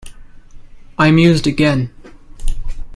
[0.97, 1.91] I mused again.